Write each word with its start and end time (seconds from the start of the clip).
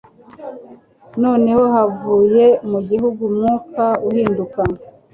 Noneho 1.21 1.63
havuye 1.73 2.45
mu 2.69 2.79
gihuru 2.87 3.21
umwuka 3.29 3.83
uhinduka 4.07 4.61